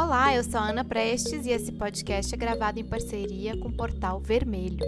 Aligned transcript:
Olá, 0.00 0.32
eu 0.32 0.44
sou 0.44 0.60
a 0.60 0.68
Ana 0.68 0.84
Prestes 0.84 1.44
e 1.44 1.50
esse 1.50 1.72
podcast 1.72 2.32
é 2.32 2.38
gravado 2.38 2.78
em 2.78 2.84
parceria 2.84 3.56
com 3.56 3.66
o 3.66 3.72
Portal 3.72 4.20
Vermelho. 4.20 4.78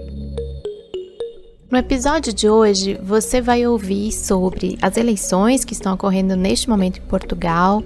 No 1.69 1.77
episódio 1.77 2.33
de 2.33 2.49
hoje, 2.49 2.97
você 3.03 3.41
vai 3.41 3.67
ouvir 3.67 4.13
sobre 4.13 4.79
as 4.81 4.97
eleições 4.97 5.65
que 5.65 5.73
estão 5.73 5.95
ocorrendo 5.95 6.37
neste 6.37 6.71
momento 6.71 6.99
em 6.99 7.07
Portugal, 7.09 7.83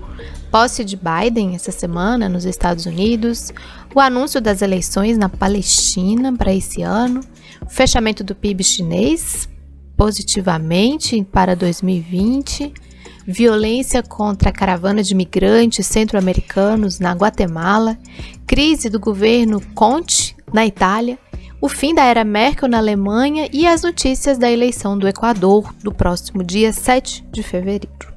posse 0.51 0.85
de 0.85 0.99
Biden 0.99 1.55
essa 1.55 1.73
semana 1.73 2.29
nos 2.29 2.45
Estados 2.45 2.85
Unidos, 2.85 3.55
o 3.95 4.01
anúncio 4.01 4.39
das 4.39 4.61
eleições 4.61 5.17
na 5.17 5.31
Palestina 5.31 6.31
para 6.37 6.53
esse 6.53 6.83
ano, 6.83 7.23
o 7.63 7.71
fechamento 7.71 8.23
do 8.23 8.35
PIB 8.35 8.63
chinês 8.63 9.49
positivamente 9.97 11.25
para 11.33 11.57
2020 11.57 12.84
violência 13.27 14.03
contra 14.03 14.51
a 14.51 14.53
caravana 14.53 15.03
de 15.03 15.15
migrantes 15.15 15.87
centro-americanos 15.87 16.99
na 16.99 17.13
Guatemala, 17.13 17.99
crise 18.47 18.89
do 18.89 19.01
governo 19.01 19.61
Conte 19.75 20.37
na 20.53 20.67
Itália, 20.67 21.19
o 21.61 21.69
fim 21.69 21.95
da 21.95 22.05
era 22.05 22.25
Merkel 22.25 22.69
na 22.69 22.79
Alemanha 22.79 23.49
e 23.53 23.67
as 23.67 23.83
notícias 23.83 24.37
da 24.37 24.51
eleição 24.51 24.99
do 24.99 25.09
Equador 25.09 25.75
do 25.83 25.93
próximo 25.93 26.45
dia 26.45 26.73
7 26.73 27.25
de 27.33 27.43
fevereiro. 27.43 28.13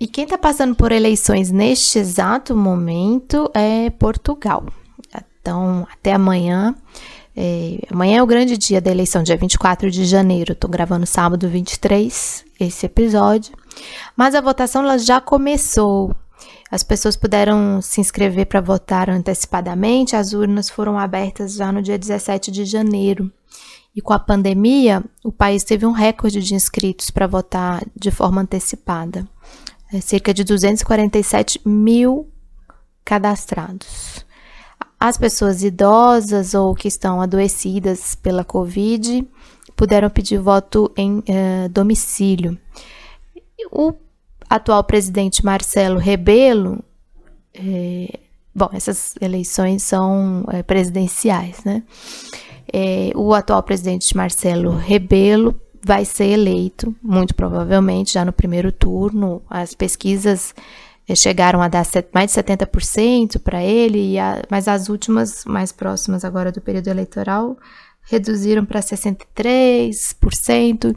E 0.00 0.06
quem 0.06 0.24
está 0.24 0.38
passando 0.38 0.74
por 0.74 0.90
eleições 0.90 1.50
neste 1.50 1.98
exato 1.98 2.56
momento 2.56 3.50
é 3.54 3.90
Portugal. 3.90 4.66
Então, 5.40 5.86
até 5.92 6.12
amanhã 6.12 6.74
é, 7.36 7.78
amanhã 7.90 8.18
é 8.18 8.22
o 8.22 8.26
grande 8.26 8.58
dia 8.58 8.80
da 8.80 8.90
eleição, 8.90 9.22
dia 9.22 9.36
24 9.36 9.90
de 9.90 10.04
janeiro. 10.04 10.52
Estou 10.52 10.70
gravando 10.70 11.06
sábado 11.06 11.48
23 11.48 12.44
esse 12.64 12.86
episódio. 12.86 13.54
Mas 14.16 14.34
a 14.34 14.40
votação 14.40 14.82
ela 14.82 14.98
já 14.98 15.20
começou. 15.20 16.14
As 16.70 16.82
pessoas 16.82 17.16
puderam 17.16 17.82
se 17.82 18.00
inscrever 18.00 18.46
para 18.46 18.60
votar 18.60 19.10
antecipadamente. 19.10 20.16
As 20.16 20.32
urnas 20.32 20.70
foram 20.70 20.98
abertas 20.98 21.54
já 21.54 21.70
no 21.70 21.82
dia 21.82 21.98
17 21.98 22.50
de 22.50 22.64
janeiro. 22.64 23.30
E 23.94 24.00
com 24.00 24.14
a 24.14 24.18
pandemia, 24.18 25.04
o 25.22 25.30
país 25.30 25.64
teve 25.64 25.84
um 25.84 25.92
recorde 25.92 26.40
de 26.40 26.54
inscritos 26.54 27.10
para 27.10 27.26
votar 27.26 27.82
de 27.94 28.10
forma 28.10 28.40
antecipada. 28.40 29.28
É 29.92 30.00
cerca 30.00 30.32
de 30.32 30.44
247 30.44 31.60
mil 31.66 32.26
cadastrados. 33.04 34.24
As 34.98 35.18
pessoas 35.18 35.62
idosas 35.62 36.54
ou 36.54 36.74
que 36.74 36.88
estão 36.88 37.20
adoecidas 37.20 38.14
pela 38.14 38.44
Covid 38.44 39.28
puderam 39.82 40.08
pedir 40.08 40.38
voto 40.38 40.92
em 40.96 41.24
eh, 41.26 41.68
domicílio. 41.68 42.56
O 43.68 43.92
atual 44.48 44.84
presidente 44.84 45.44
Marcelo 45.44 45.98
Rebelo, 45.98 46.84
eh, 47.52 48.20
bom, 48.54 48.70
essas 48.72 49.14
eleições 49.20 49.82
são 49.82 50.44
eh, 50.52 50.62
presidenciais, 50.62 51.64
né? 51.64 51.82
o 53.16 53.34
atual 53.34 53.60
presidente 53.64 54.16
Marcelo 54.16 54.70
Rebelo 54.70 55.60
vai 55.84 56.04
ser 56.04 56.26
eleito, 56.26 56.94
muito 57.02 57.34
provavelmente, 57.34 58.12
já 58.12 58.24
no 58.24 58.32
primeiro 58.32 58.70
turno. 58.70 59.42
As 59.50 59.74
pesquisas 59.74 60.54
chegaram 61.16 61.60
a 61.60 61.66
dar 61.66 61.84
mais 62.14 62.32
de 62.32 62.40
70% 62.40 63.40
para 63.40 63.62
ele, 63.64 64.16
a, 64.16 64.42
mas 64.48 64.68
as 64.68 64.88
últimas, 64.88 65.44
mais 65.44 65.72
próximas 65.72 66.24
agora 66.24 66.52
do 66.52 66.60
período 66.60 66.86
eleitoral, 66.86 67.58
reduziram 68.04 68.64
para 68.64 68.80
63%, 68.80 70.96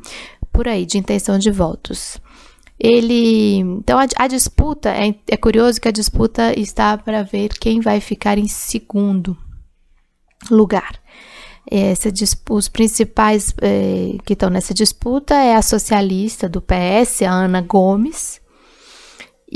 por 0.51 0.67
aí, 0.67 0.85
de 0.85 0.97
intenção 0.97 1.37
de 1.37 1.51
votos. 1.51 2.19
Ele. 2.79 3.59
Então, 3.59 3.97
a, 3.97 4.05
a 4.17 4.27
disputa, 4.27 4.89
é, 4.89 5.15
é 5.27 5.37
curioso 5.37 5.79
que 5.79 5.87
a 5.87 5.91
disputa 5.91 6.59
está 6.59 6.97
para 6.97 7.23
ver 7.23 7.49
quem 7.59 7.79
vai 7.79 8.01
ficar 8.01 8.37
em 8.37 8.47
segundo 8.47 9.37
lugar. 10.51 10.99
Essa, 11.69 12.09
os 12.51 12.69
principais 12.69 13.53
eh, 13.59 14.17
que 14.23 14.33
estão 14.33 14.51
nessa 14.51 14.73
disputa 14.73 15.33
é 15.33 15.55
a 15.55 15.63
socialista 15.63 16.47
do 16.47 16.61
PS, 16.61 17.23
a 17.23 17.31
Ana 17.31 17.61
Gomes, 17.61 18.39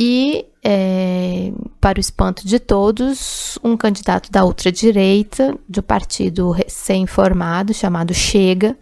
e, 0.02 0.46
é, 0.64 1.52
para 1.82 1.98
o 1.98 2.00
espanto 2.00 2.48
de 2.48 2.58
todos, 2.58 3.60
um 3.62 3.76
candidato 3.76 4.32
da 4.32 4.46
ultradireita, 4.46 5.60
do 5.68 5.84
partido 5.84 6.52
recém-formado, 6.52 7.74
chamado 7.74 8.14
Chega, 8.14 8.78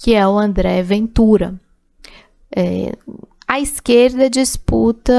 que 0.00 0.14
é 0.14 0.26
o 0.26 0.36
André 0.36 0.82
Ventura. 0.82 1.54
É, 2.56 2.92
a 3.46 3.60
esquerda 3.60 4.28
disputa 4.28 5.12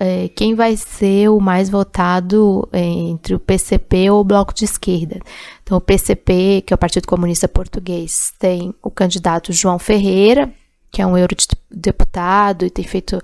é, 0.00 0.28
quem 0.28 0.54
vai 0.54 0.78
ser 0.78 1.28
o 1.28 1.38
mais 1.40 1.68
votado 1.68 2.66
é, 2.72 2.80
entre 2.80 3.34
o 3.34 3.38
PCP 3.38 4.08
ou 4.08 4.22
o 4.22 4.24
Bloco 4.24 4.54
de 4.54 4.64
Esquerda. 4.64 5.20
Então, 5.62 5.76
o 5.76 5.80
PCP, 5.80 6.62
que 6.66 6.72
é 6.72 6.74
o 6.74 6.78
Partido 6.78 7.06
Comunista 7.06 7.46
Português, 7.46 8.32
tem 8.38 8.74
o 8.82 8.90
candidato 8.90 9.52
João 9.52 9.78
Ferreira, 9.78 10.50
que 10.90 11.02
é 11.02 11.06
um 11.06 11.18
eurodeputado 11.18 12.64
e 12.64 12.70
tem 12.70 12.86
feito 12.86 13.20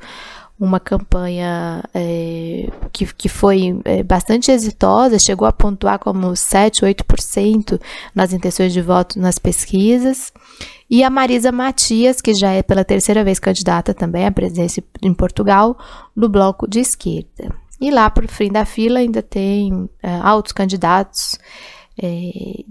uma 0.59 0.79
campanha 0.79 1.83
é, 1.93 2.69
que, 2.93 3.07
que 3.15 3.29
foi 3.29 3.81
é, 3.85 4.03
bastante 4.03 4.51
exitosa, 4.51 5.19
chegou 5.19 5.47
a 5.47 5.53
pontuar 5.53 5.99
como 5.99 6.35
7, 6.35 6.83
8% 6.83 7.81
nas 8.15 8.33
intenções 8.33 8.73
de 8.73 8.81
voto 8.81 9.19
nas 9.19 9.39
pesquisas. 9.39 10.33
E 10.89 11.03
a 11.03 11.11
Marisa 11.11 11.51
Matias, 11.51 12.21
que 12.21 12.35
já 12.35 12.53
é 12.53 12.63
pela 12.63 12.85
terceira 12.85 13.25
vez 13.25 13.39
candidata 13.39 13.93
também 13.93 14.27
à 14.27 14.31
presidência 14.31 14.83
em 15.03 15.13
Portugal, 15.13 15.77
no 16.15 16.29
bloco 16.29 16.69
de 16.69 16.81
esquerda. 16.81 17.55
E 17.81 17.91
lá 17.91 18.09
por 18.09 18.27
fim 18.29 18.53
da 18.53 18.65
fila 18.65 19.01
ainda 19.01 19.23
tem 19.23 19.89
é, 20.03 20.15
altos 20.23 20.53
candidatos 20.53 21.37
é, 22.01 22.65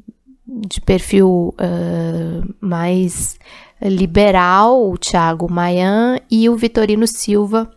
de 0.61 0.79
perfil 0.81 1.53
uh, 1.59 2.55
mais 2.59 3.37
liberal, 3.81 4.89
o 4.89 4.97
Thiago 4.97 5.51
Mayan, 5.51 6.19
e 6.29 6.49
o 6.49 6.55
Vitorino 6.55 7.07
Silva, 7.07 7.69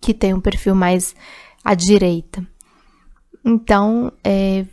que 0.00 0.12
tem 0.12 0.34
um 0.34 0.40
perfil 0.40 0.74
mais 0.74 1.14
à 1.64 1.74
direita. 1.74 2.46
Então, 3.44 4.12
é, 4.22 4.66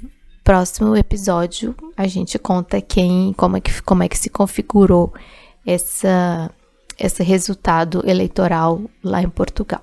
próximo 0.44 0.96
episódio 0.96 1.76
a 1.98 2.08
gente 2.08 2.38
conta 2.38 2.82
quem, 2.82 3.34
como 3.34 3.58
é 3.58 3.62
que, 3.62 3.82
como 3.82 4.04
é 4.04 4.10
que 4.10 4.18
se 4.18 4.30
configurou 4.30 5.14
essa, 5.66 6.52
esse 7.00 7.24
resultado 7.24 8.04
eleitoral 8.06 8.82
lá 9.04 9.22
em 9.22 9.30
Portugal. 9.30 9.82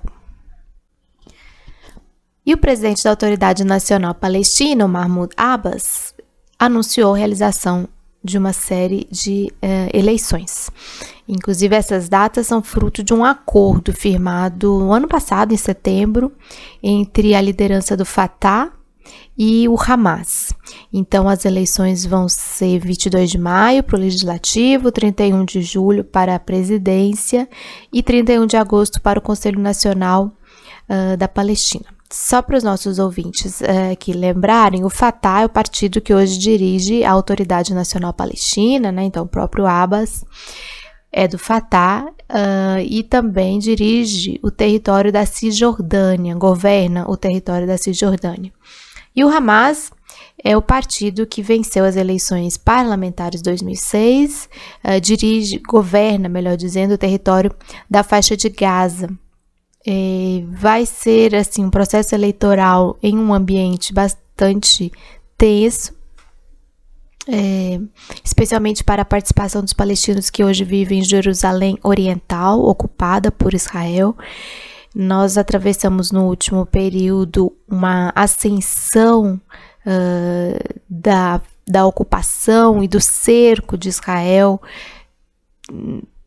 E 2.45 2.53
o 2.53 2.57
presidente 2.57 3.03
da 3.03 3.09
Autoridade 3.09 3.63
Nacional 3.63 4.13
Palestina, 4.13 4.87
Mahmoud 4.87 5.33
Abbas, 5.37 6.12
anunciou 6.65 7.13
a 7.13 7.17
realização 7.17 7.87
de 8.23 8.37
uma 8.37 8.53
série 8.53 9.05
de 9.11 9.51
uh, 9.55 9.97
eleições. 9.97 10.69
Inclusive, 11.27 11.75
essas 11.75 12.07
datas 12.07 12.47
são 12.47 12.63
fruto 12.63 13.03
de 13.03 13.13
um 13.13 13.23
acordo 13.23 13.91
firmado 13.91 14.79
no 14.79 14.93
ano 14.93 15.07
passado, 15.07 15.53
em 15.53 15.57
setembro, 15.57 16.31
entre 16.81 17.35
a 17.35 17.41
liderança 17.41 17.97
do 17.97 18.05
Fatah 18.05 18.71
e 19.37 19.67
o 19.67 19.75
Hamas. 19.75 20.53
Então, 20.91 21.27
as 21.27 21.43
eleições 21.43 22.05
vão 22.05 22.29
ser 22.29 22.79
22 22.79 23.29
de 23.29 23.37
maio 23.37 23.83
para 23.83 23.97
o 23.97 23.99
Legislativo, 23.99 24.91
31 24.91 25.43
de 25.43 25.61
julho 25.61 26.03
para 26.03 26.35
a 26.35 26.39
Presidência 26.39 27.49
e 27.91 28.01
31 28.01 28.45
de 28.45 28.55
agosto 28.55 29.01
para 29.01 29.19
o 29.19 29.21
Conselho 29.21 29.59
Nacional 29.59 30.31
uh, 30.89 31.17
da 31.17 31.27
Palestina. 31.27 31.92
Só 32.13 32.43
para 32.43 32.55
os 32.55 32.63
nossos 32.63 32.99
ouvintes 32.99 33.59
é, 33.63 33.95
que 33.95 34.13
lembrarem, 34.13 34.85
o 34.85 34.89
Fatah 34.89 35.41
é 35.41 35.45
o 35.47 35.49
partido 35.49 35.99
que 35.99 36.13
hoje 36.13 36.37
dirige 36.37 37.03
a 37.03 37.09
Autoridade 37.09 37.73
Nacional 37.73 38.13
Palestina, 38.13 38.91
né? 38.91 39.03
Então, 39.03 39.23
o 39.23 39.27
próprio 39.27 39.65
Abbas 39.65 40.23
é 41.11 41.27
do 41.27 41.39
Fatah 41.39 42.05
uh, 42.05 42.79
e 42.87 43.01
também 43.01 43.57
dirige 43.57 44.39
o 44.43 44.51
território 44.51 45.11
da 45.11 45.25
Cisjordânia, 45.25 46.35
governa 46.35 47.03
o 47.09 47.17
território 47.17 47.65
da 47.65 47.79
Cisjordânia. 47.79 48.53
E 49.15 49.25
o 49.25 49.29
Hamas 49.29 49.91
é 50.43 50.55
o 50.55 50.61
partido 50.61 51.25
que 51.25 51.41
venceu 51.41 51.83
as 51.83 51.95
eleições 51.95 52.57
parlamentares 52.57 53.41
2006, 53.41 54.47
uh, 54.85 55.01
dirige, 55.01 55.57
governa, 55.67 56.29
melhor 56.29 56.57
dizendo, 56.57 56.93
o 56.93 56.97
território 56.97 57.51
da 57.89 58.03
faixa 58.03 58.37
de 58.37 58.49
Gaza, 58.49 59.09
é, 59.85 60.43
vai 60.49 60.85
ser 60.85 61.35
assim 61.35 61.65
um 61.65 61.69
processo 61.69 62.15
eleitoral 62.15 62.97
em 63.03 63.17
um 63.17 63.33
ambiente 63.33 63.93
bastante 63.93 64.91
tenso, 65.37 65.93
é, 67.27 67.79
especialmente 68.23 68.83
para 68.83 69.01
a 69.01 69.05
participação 69.05 69.61
dos 69.61 69.73
palestinos 69.73 70.29
que 70.29 70.43
hoje 70.43 70.63
vivem 70.63 70.99
em 70.99 71.03
Jerusalém 71.03 71.77
Oriental, 71.83 72.61
ocupada 72.61 73.31
por 73.31 73.53
Israel. 73.53 74.15
Nós 74.95 75.37
atravessamos 75.37 76.11
no 76.11 76.27
último 76.27 76.65
período 76.65 77.51
uma 77.67 78.11
ascensão 78.15 79.41
uh, 79.85 80.81
da, 80.87 81.41
da 81.67 81.85
ocupação 81.85 82.83
e 82.83 82.87
do 82.87 83.01
cerco 83.01 83.75
de 83.75 83.89
Israel 83.89 84.61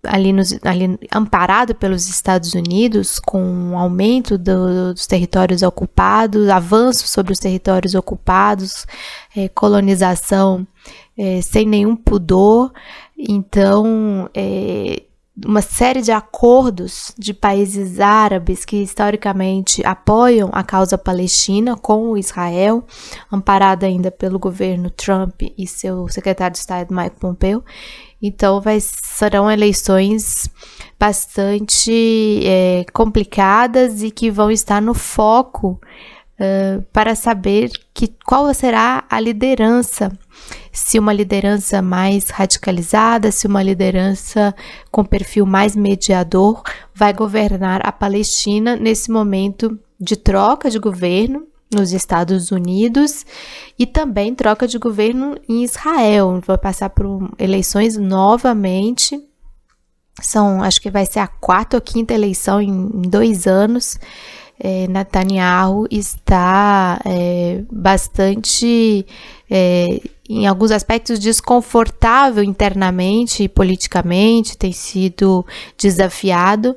ali, 0.08 0.32
nos, 0.32 0.58
ali 0.62 0.98
amparado 1.12 1.74
pelos 1.74 2.08
Estados 2.08 2.54
Unidos, 2.54 3.18
com 3.18 3.72
o 3.72 3.76
aumento 3.76 4.38
do, 4.38 4.92
dos 4.92 5.06
territórios 5.06 5.62
ocupados, 5.62 6.48
avanço 6.48 7.06
sobre 7.06 7.32
os 7.32 7.38
territórios 7.38 7.94
ocupados, 7.94 8.86
é, 9.36 9.48
colonização 9.48 10.66
é, 11.16 11.40
sem 11.42 11.66
nenhum 11.66 11.96
pudor. 11.96 12.72
Então, 13.18 14.28
é, 14.34 15.02
uma 15.44 15.60
série 15.60 16.00
de 16.00 16.10
acordos 16.10 17.12
de 17.18 17.34
países 17.34 18.00
árabes 18.00 18.64
que 18.64 18.76
historicamente 18.76 19.84
apoiam 19.84 20.48
a 20.52 20.62
causa 20.62 20.96
palestina 20.96 21.76
com 21.76 22.16
Israel, 22.16 22.84
amparada 23.30 23.86
ainda 23.86 24.10
pelo 24.10 24.38
governo 24.38 24.88
Trump 24.88 25.42
e 25.58 25.66
seu 25.66 26.08
secretário 26.08 26.52
de 26.54 26.60
Estado 26.60 26.94
Mike 26.94 27.16
Pompeo. 27.20 27.62
Então, 28.20 28.60
vai, 28.60 28.78
serão 28.80 29.50
eleições 29.50 30.48
bastante 30.98 32.40
é, 32.44 32.84
complicadas 32.92 34.02
e 34.02 34.10
que 34.10 34.30
vão 34.30 34.50
estar 34.50 34.80
no 34.80 34.94
foco 34.94 35.78
uh, 36.40 36.82
para 36.92 37.14
saber 37.14 37.70
que, 37.92 38.14
qual 38.24 38.52
será 38.54 39.04
a 39.08 39.20
liderança. 39.20 40.10
Se 40.72 40.98
uma 40.98 41.12
liderança 41.12 41.80
mais 41.80 42.28
radicalizada, 42.28 43.32
se 43.32 43.46
uma 43.46 43.62
liderança 43.62 44.54
com 44.90 45.04
perfil 45.04 45.46
mais 45.46 45.74
mediador 45.74 46.62
vai 46.94 47.12
governar 47.12 47.86
a 47.86 47.90
Palestina 47.90 48.76
nesse 48.76 49.10
momento 49.10 49.78
de 49.98 50.16
troca 50.16 50.70
de 50.70 50.78
governo 50.78 51.46
nos 51.76 51.92
Estados 51.92 52.50
Unidos 52.50 53.24
e 53.78 53.86
também 53.86 54.34
troca 54.34 54.66
de 54.66 54.78
governo 54.78 55.36
em 55.48 55.62
Israel. 55.62 56.40
Vai 56.44 56.58
passar 56.58 56.90
por 56.90 57.30
eleições 57.38 57.96
novamente. 57.96 59.20
São, 60.20 60.62
acho 60.62 60.80
que 60.80 60.90
vai 60.90 61.04
ser 61.04 61.20
a 61.20 61.26
quarta 61.26 61.76
ou 61.76 61.80
quinta 61.80 62.14
eleição 62.14 62.60
em, 62.60 63.02
dois 63.02 63.46
anos. 63.46 63.98
É, 64.58 64.88
Netanyahu 64.88 65.86
está 65.90 66.98
é, 67.04 67.62
bastante 67.70 69.04
é, 69.50 70.00
em 70.28 70.46
alguns 70.46 70.70
aspectos 70.70 71.18
desconfortável 71.18 72.42
internamente 72.42 73.44
e 73.44 73.48
politicamente, 73.48 74.56
tem 74.56 74.72
sido 74.72 75.44
desafiado, 75.78 76.76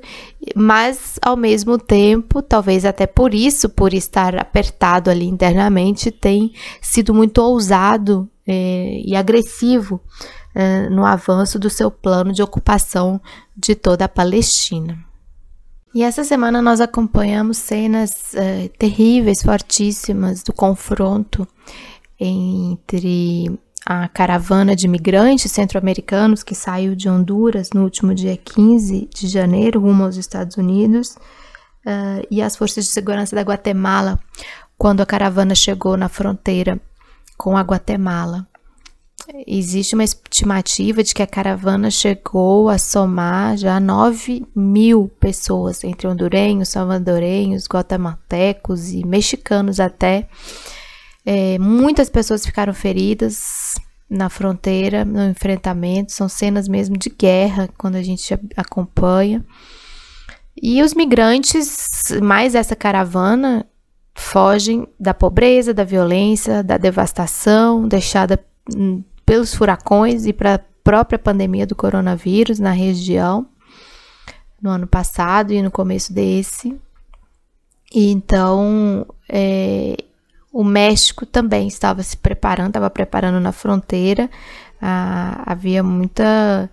mas 0.55 1.19
ao 1.21 1.35
mesmo 1.35 1.77
tempo, 1.77 2.41
talvez 2.41 2.85
até 2.85 3.05
por 3.05 3.33
isso, 3.33 3.69
por 3.69 3.93
estar 3.93 4.37
apertado 4.37 5.09
ali 5.09 5.25
internamente, 5.25 6.11
tem 6.11 6.53
sido 6.81 7.13
muito 7.13 7.39
ousado 7.39 8.29
é, 8.47 9.01
e 9.05 9.15
agressivo 9.15 10.01
é, 10.55 10.89
no 10.89 11.05
avanço 11.05 11.59
do 11.59 11.69
seu 11.69 11.91
plano 11.91 12.33
de 12.33 12.41
ocupação 12.41 13.21
de 13.55 13.75
toda 13.75 14.05
a 14.05 14.09
Palestina. 14.09 14.97
E 15.93 16.03
essa 16.03 16.23
semana 16.23 16.61
nós 16.61 16.81
acompanhamos 16.81 17.57
cenas 17.57 18.35
é, 18.35 18.69
terríveis, 18.77 19.41
fortíssimas 19.41 20.43
do 20.43 20.53
confronto 20.53 21.47
entre 22.19 23.59
a 23.85 24.07
caravana 24.07 24.75
de 24.75 24.87
migrantes 24.87 25.51
centro-americanos 25.51 26.43
que 26.43 26.53
saiu 26.53 26.95
de 26.95 27.09
Honduras 27.09 27.69
no 27.73 27.83
último 27.83 28.13
dia 28.13 28.35
15 28.37 29.09
de 29.13 29.27
janeiro 29.27 29.79
rumo 29.79 30.03
aos 30.03 30.17
Estados 30.17 30.57
Unidos 30.57 31.15
uh, 31.85 32.25
e 32.29 32.41
as 32.41 32.55
forças 32.55 32.85
de 32.85 32.91
segurança 32.91 33.35
da 33.35 33.41
Guatemala 33.41 34.19
quando 34.77 35.01
a 35.01 35.05
caravana 35.05 35.55
chegou 35.55 35.97
na 35.97 36.09
fronteira 36.09 36.79
com 37.37 37.57
a 37.57 37.61
Guatemala. 37.61 38.47
Existe 39.45 39.93
uma 39.93 40.03
estimativa 40.03 41.03
de 41.03 41.13
que 41.13 41.21
a 41.21 41.27
caravana 41.27 41.91
chegou 41.91 42.67
a 42.67 42.79
somar 42.79 43.57
já 43.57 43.79
9 43.79 44.47
mil 44.55 45.11
pessoas, 45.19 45.83
entre 45.83 46.07
hondurenhos, 46.07 46.69
salvadorenhos, 46.69 47.67
guatemaltecos 47.67 48.91
e 48.91 49.05
mexicanos 49.05 49.79
até, 49.79 50.27
é, 51.25 51.57
muitas 51.59 52.09
pessoas 52.09 52.45
ficaram 52.45 52.73
feridas 52.73 53.75
na 54.09 54.29
fronteira, 54.29 55.05
no 55.05 55.29
enfrentamento. 55.29 56.11
São 56.11 56.27
cenas 56.27 56.67
mesmo 56.67 56.97
de 56.97 57.09
guerra 57.09 57.69
quando 57.77 57.95
a 57.95 58.01
gente 58.01 58.33
acompanha. 58.55 59.45
E 60.61 60.81
os 60.81 60.93
migrantes, 60.93 62.11
mais 62.21 62.55
essa 62.55 62.75
caravana, 62.75 63.65
fogem 64.15 64.87
da 64.99 65.13
pobreza, 65.13 65.73
da 65.73 65.83
violência, 65.83 66.61
da 66.61 66.77
devastação 66.77 67.87
deixada 67.87 68.37
hum, 68.75 69.03
pelos 69.25 69.53
furacões 69.53 70.25
e 70.25 70.33
para 70.33 70.55
a 70.55 70.59
própria 70.83 71.17
pandemia 71.19 71.65
do 71.65 71.75
coronavírus 71.75 72.59
na 72.59 72.71
região 72.71 73.47
no 74.61 74.69
ano 74.69 74.87
passado 74.87 75.53
e 75.53 75.61
no 75.61 75.71
começo 75.71 76.11
desse. 76.11 76.75
E 77.93 78.11
então, 78.11 79.05
é, 79.27 79.95
o 80.51 80.63
México 80.63 81.25
também 81.25 81.67
estava 81.67 82.01
se 82.03 82.17
preparando, 82.17 82.69
estava 82.69 82.89
preparando 82.89 83.39
na 83.39 83.51
fronteira. 83.51 84.29
Ah, 84.81 85.43
havia 85.45 85.83
muita 85.83 86.69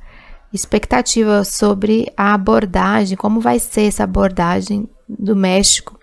expectativa 0.53 1.45
sobre 1.45 2.13
a 2.17 2.35
abordagem, 2.35 3.17
como 3.17 3.41
vai 3.41 3.59
ser 3.59 3.83
essa 3.83 4.05
abordagem 4.05 4.89
do 5.09 5.37
México 5.37 5.99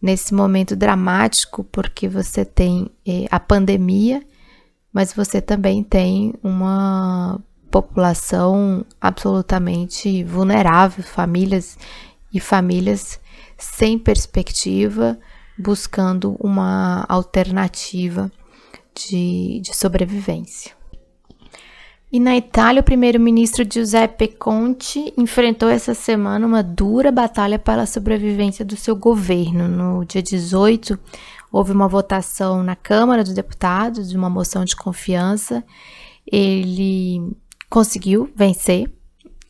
nesse 0.00 0.32
momento 0.34 0.76
dramático, 0.76 1.64
porque 1.64 2.08
você 2.08 2.44
tem 2.44 2.90
eh, 3.06 3.26
a 3.30 3.40
pandemia, 3.40 4.22
mas 4.92 5.12
você 5.12 5.40
também 5.40 5.82
tem 5.82 6.34
uma 6.42 7.40
população 7.70 8.84
absolutamente 9.00 10.22
vulnerável, 10.24 11.02
famílias 11.02 11.76
e 12.32 12.40
famílias 12.40 13.20
sem 13.56 13.98
perspectiva, 13.98 15.18
buscando 15.58 16.36
uma 16.38 17.04
alternativa 17.08 18.30
de, 18.94 19.60
de 19.60 19.76
sobrevivência. 19.76 20.78
E 22.10 22.18
na 22.18 22.34
Itália, 22.36 22.80
o 22.80 22.84
primeiro-ministro 22.84 23.66
Giuseppe 23.70 24.28
Conte 24.28 25.12
enfrentou 25.16 25.68
essa 25.68 25.92
semana 25.92 26.46
uma 26.46 26.62
dura 26.62 27.12
batalha 27.12 27.58
pela 27.58 27.84
sobrevivência 27.84 28.64
do 28.64 28.76
seu 28.76 28.96
governo. 28.96 29.68
No 29.68 30.04
dia 30.06 30.22
18, 30.22 30.98
houve 31.52 31.72
uma 31.72 31.86
votação 31.86 32.62
na 32.62 32.74
Câmara 32.74 33.22
dos 33.22 33.34
Deputados 33.34 34.08
de 34.08 34.16
uma 34.16 34.30
moção 34.30 34.64
de 34.64 34.74
confiança. 34.74 35.62
Ele 36.26 37.36
conseguiu 37.68 38.30
vencer 38.34 38.90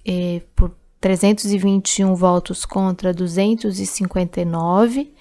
eh, 0.05 0.43
por 0.57 0.75
321 1.01 2.13
votos 2.17 2.65
contra 2.67 3.15
259 3.15 5.13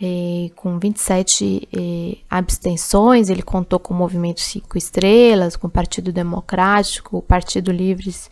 eh, 0.00 0.50
com 0.56 0.78
27 0.78 1.68
eh, 1.72 2.18
abstenções, 2.28 3.30
ele 3.30 3.42
contou 3.42 3.78
com 3.78 3.94
o 3.94 3.96
Movimento 3.96 4.40
Cinco 4.40 4.76
Estrelas, 4.76 5.56
com 5.56 5.66
o 5.66 5.70
Partido 5.70 6.12
Democrático, 6.12 7.18
o 7.18 7.22
Partido 7.22 7.70
Livres 7.70 8.28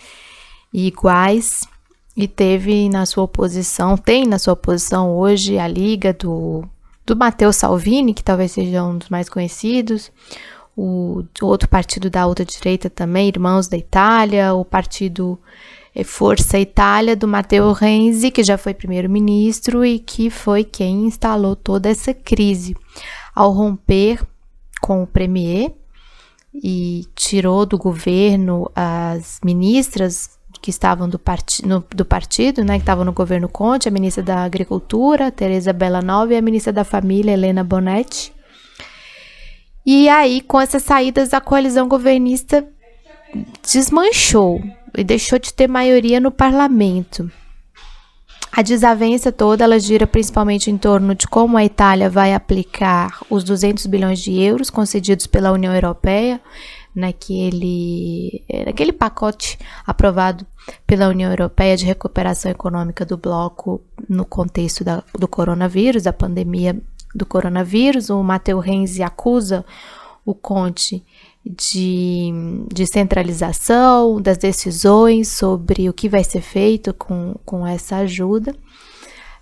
e 0.72 0.88
Iguais, 0.88 1.62
e 2.16 2.26
teve 2.26 2.88
na 2.88 3.06
sua 3.06 3.24
oposição, 3.24 3.96
tem 3.96 4.26
na 4.26 4.38
sua 4.38 4.54
oposição 4.54 5.16
hoje 5.16 5.58
a 5.58 5.68
Liga 5.68 6.12
do, 6.12 6.64
do 7.06 7.16
Matteo 7.16 7.52
Salvini, 7.52 8.12
que 8.12 8.24
talvez 8.24 8.52
seja 8.52 8.82
um 8.82 8.98
dos 8.98 9.08
mais 9.08 9.28
conhecidos, 9.28 10.10
o 10.76 11.22
outro 11.42 11.68
partido 11.68 12.08
da 12.08 12.26
outra 12.26 12.44
direita 12.44 12.88
também, 12.88 13.28
Irmãos 13.28 13.68
da 13.68 13.76
Itália, 13.76 14.54
o 14.54 14.64
Partido 14.64 15.38
Força 16.04 16.58
Itália 16.58 17.14
do 17.14 17.28
Matteo 17.28 17.70
Renzi, 17.72 18.30
que 18.30 18.42
já 18.42 18.56
foi 18.56 18.72
primeiro-ministro 18.72 19.84
e 19.84 19.98
que 19.98 20.30
foi 20.30 20.64
quem 20.64 21.04
instalou 21.04 21.54
toda 21.54 21.90
essa 21.90 22.14
crise. 22.14 22.74
Ao 23.34 23.50
romper 23.50 24.20
com 24.80 25.02
o 25.02 25.06
premier 25.06 25.72
e 26.54 27.06
tirou 27.14 27.66
do 27.66 27.76
governo 27.76 28.70
as 28.74 29.38
ministras 29.44 30.38
que 30.62 30.70
estavam 30.70 31.08
do, 31.08 31.20
no, 31.64 31.84
do 31.94 32.04
partido, 32.04 32.64
né, 32.64 32.74
que 32.74 32.82
estavam 32.82 33.04
no 33.04 33.12
governo 33.12 33.48
Conte, 33.48 33.88
a 33.88 33.92
ministra 33.92 34.22
da 34.22 34.44
Agricultura, 34.44 35.30
Teresa 35.30 35.72
Bellanova, 35.72 36.32
e 36.32 36.36
a 36.36 36.42
ministra 36.42 36.72
da 36.72 36.84
Família, 36.84 37.32
Helena 37.32 37.64
Bonetti. 37.64 38.32
E 39.84 40.08
aí, 40.08 40.40
com 40.40 40.60
essas 40.60 40.84
saídas, 40.84 41.34
a 41.34 41.40
coalizão 41.40 41.88
governista 41.88 42.64
desmanchou 43.62 44.62
e 44.96 45.04
deixou 45.04 45.38
de 45.38 45.52
ter 45.52 45.68
maioria 45.68 46.20
no 46.20 46.30
parlamento. 46.30 47.30
A 48.54 48.60
desavença 48.60 49.32
toda 49.32 49.64
ela 49.64 49.80
gira 49.80 50.06
principalmente 50.06 50.70
em 50.70 50.76
torno 50.76 51.14
de 51.14 51.26
como 51.26 51.56
a 51.56 51.64
Itália 51.64 52.10
vai 52.10 52.34
aplicar 52.34 53.18
os 53.30 53.42
200 53.44 53.86
bilhões 53.86 54.20
de 54.20 54.38
euros 54.42 54.68
concedidos 54.68 55.26
pela 55.26 55.52
União 55.52 55.74
Europeia 55.74 56.38
naquele, 56.94 58.44
naquele 58.66 58.92
pacote 58.92 59.58
aprovado 59.86 60.46
pela 60.86 61.08
União 61.08 61.30
Europeia 61.30 61.78
de 61.78 61.86
recuperação 61.86 62.50
econômica 62.50 63.06
do 63.06 63.16
bloco 63.16 63.80
no 64.06 64.26
contexto 64.26 64.84
da, 64.84 65.02
do 65.18 65.26
coronavírus, 65.26 66.02
da 66.02 66.12
pandemia 66.12 66.78
do 67.14 67.24
coronavírus. 67.24 68.10
O 68.10 68.22
Matteo 68.22 68.58
Renzi 68.58 69.02
acusa 69.02 69.64
o 70.26 70.34
Conte 70.34 71.02
de, 71.44 72.30
de 72.72 72.86
centralização 72.86 74.20
das 74.20 74.38
decisões 74.38 75.28
sobre 75.28 75.88
o 75.88 75.92
que 75.92 76.08
vai 76.08 76.22
ser 76.22 76.40
feito 76.40 76.94
com, 76.94 77.34
com 77.44 77.66
essa 77.66 77.96
ajuda. 77.96 78.54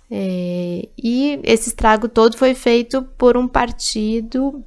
É, 0.09 0.89
e 0.97 1.39
esse 1.43 1.69
estrago 1.69 2.09
todo 2.09 2.37
foi 2.37 2.53
feito 2.53 3.01
por 3.17 3.37
um 3.37 3.47
partido 3.47 4.63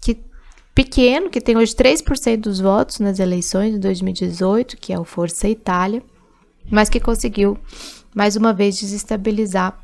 que 0.00 0.18
pequeno, 0.74 1.30
que 1.30 1.40
tem 1.40 1.56
hoje 1.56 1.74
3% 1.74 2.38
dos 2.38 2.58
votos 2.58 2.98
nas 2.98 3.20
eleições 3.20 3.74
de 3.74 3.78
2018, 3.78 4.76
que 4.78 4.92
é 4.92 4.98
o 4.98 5.04
Força 5.04 5.48
Itália, 5.48 6.02
mas 6.70 6.88
que 6.88 6.98
conseguiu 6.98 7.56
mais 8.14 8.34
uma 8.34 8.52
vez 8.52 8.80
desestabilizar 8.80 9.78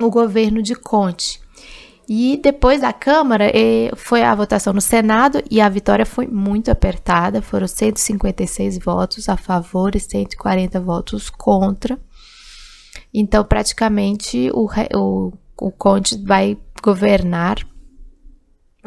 o 0.00 0.08
governo 0.08 0.62
de 0.62 0.74
Conte. 0.74 1.40
E 2.08 2.38
depois 2.40 2.80
da 2.80 2.92
Câmara, 2.92 3.50
foi 3.96 4.22
a 4.22 4.34
votação 4.34 4.72
no 4.72 4.80
Senado 4.80 5.42
e 5.50 5.60
a 5.60 5.68
vitória 5.68 6.06
foi 6.06 6.26
muito 6.26 6.70
apertada. 6.70 7.42
Foram 7.42 7.66
156 7.66 8.78
votos 8.78 9.28
a 9.28 9.36
favor 9.36 9.94
e 9.96 10.00
140 10.00 10.78
votos 10.80 11.28
contra. 11.28 11.98
Então, 13.12 13.44
praticamente, 13.44 14.50
o, 14.52 14.68
o, 14.94 15.32
o 15.60 15.72
Conte 15.72 16.16
vai 16.22 16.56
governar 16.82 17.56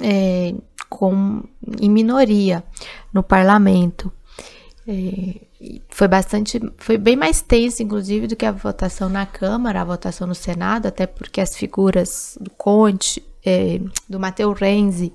é, 0.02 0.54
com, 0.90 1.44
em 1.82 1.90
minoria 1.90 2.64
no 3.14 3.22
parlamento. 3.22 4.12
É, 4.88 5.49
foi 5.90 6.08
bastante, 6.08 6.60
foi 6.78 6.98
bem 6.98 7.16
mais 7.16 7.42
tenso, 7.42 7.84
inclusive, 7.84 8.28
do 8.28 8.36
que 8.36 8.46
a 8.46 8.52
votação 8.52 9.10
na 9.10 9.26
Câmara, 9.26 9.82
a 9.82 9.86
votação 9.86 10.26
no 10.26 10.36
Senado, 10.36 10.86
até 10.86 11.06
porque 11.06 11.42
as 11.42 11.56
figuras 11.56 12.38
do 12.40 12.50
Conte, 12.52 13.22
é, 13.46 13.80
do 14.08 14.20
Matteo 14.20 14.54
Renzi, 14.54 15.14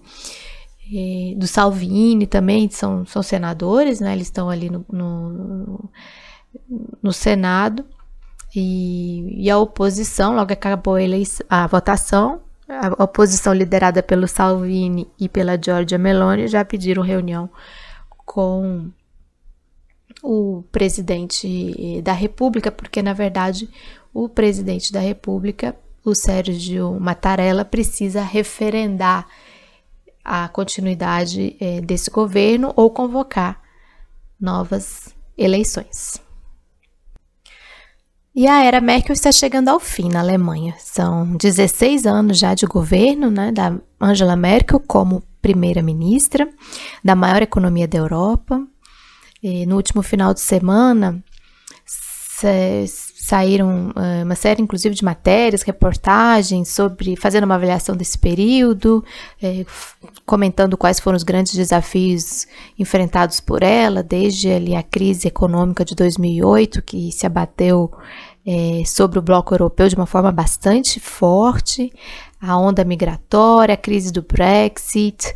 do 1.36 1.46
Salvini 1.46 2.26
também 2.26 2.68
são, 2.70 3.06
são 3.06 3.22
senadores, 3.22 4.00
né? 4.00 4.12
Eles 4.12 4.26
estão 4.26 4.50
ali 4.50 4.68
no, 4.68 4.84
no, 4.90 5.90
no 7.02 7.12
Senado. 7.12 7.84
E, 8.54 9.44
e, 9.44 9.50
a 9.50 9.58
oposição, 9.58 10.36
logo 10.36 10.52
acabou 10.52 10.96
a, 10.96 11.64
a 11.64 11.66
votação, 11.66 12.40
a 12.68 13.02
oposição 13.02 13.52
liderada 13.52 14.02
pelo 14.02 14.28
Salvini 14.28 15.08
e 15.18 15.28
pela 15.28 15.60
Giorgia 15.60 15.98
Meloni 15.98 16.46
já 16.46 16.64
pediram 16.64 17.02
reunião 17.02 17.50
com 18.24 18.90
o 20.22 20.64
presidente 20.72 22.00
da 22.02 22.12
República, 22.12 22.70
porque 22.70 23.02
na 23.02 23.12
verdade 23.12 23.68
o 24.12 24.28
presidente 24.28 24.92
da 24.92 25.00
República, 25.00 25.76
o 26.04 26.14
Sérgio 26.14 26.98
Mattarella, 27.00 27.64
precisa 27.64 28.22
referendar 28.22 29.26
a 30.24 30.48
continuidade 30.48 31.56
é, 31.60 31.80
desse 31.80 32.10
governo 32.10 32.72
ou 32.76 32.90
convocar 32.90 33.60
novas 34.40 35.14
eleições. 35.36 36.22
E 38.34 38.48
a 38.48 38.64
era 38.64 38.80
Merkel 38.80 39.12
está 39.12 39.30
chegando 39.30 39.68
ao 39.68 39.78
fim 39.78 40.08
na 40.08 40.18
Alemanha. 40.20 40.74
São 40.78 41.36
16 41.36 42.04
anos 42.04 42.38
já 42.38 42.52
de 42.52 42.66
governo 42.66 43.30
né, 43.30 43.52
da 43.52 43.78
Angela 44.00 44.34
Merkel 44.34 44.80
como 44.80 45.22
primeira-ministra 45.40 46.48
da 47.04 47.14
maior 47.14 47.42
economia 47.42 47.86
da 47.86 47.98
Europa, 47.98 48.66
no 49.66 49.76
último 49.76 50.02
final 50.02 50.32
de 50.32 50.40
semana 50.40 51.22
saíram 53.24 53.88
uh, 53.90 54.22
uma 54.22 54.34
série, 54.34 54.60
inclusive, 54.60 54.94
de 54.94 55.02
matérias, 55.02 55.62
reportagens 55.62 56.68
sobre 56.68 57.16
fazendo 57.16 57.44
uma 57.44 57.54
avaliação 57.54 57.96
desse 57.96 58.18
período, 58.18 59.02
eh, 59.42 59.64
comentando 60.26 60.76
quais 60.76 61.00
foram 61.00 61.16
os 61.16 61.22
grandes 61.22 61.54
desafios 61.54 62.46
enfrentados 62.78 63.40
por 63.40 63.62
ela, 63.62 64.02
desde 64.02 64.50
ali 64.50 64.74
a 64.74 64.82
crise 64.82 65.26
econômica 65.26 65.86
de 65.86 65.94
2008, 65.94 66.82
que 66.82 67.10
se 67.12 67.24
abateu 67.24 67.90
eh, 68.46 68.82
sobre 68.84 69.18
o 69.18 69.22
bloco 69.22 69.54
europeu 69.54 69.88
de 69.88 69.96
uma 69.96 70.06
forma 70.06 70.30
bastante 70.30 71.00
forte, 71.00 71.90
a 72.46 72.58
onda 72.58 72.84
migratória, 72.84 73.74
a 73.74 73.78
crise 73.78 74.12
do 74.12 74.22
Brexit, 74.22 75.34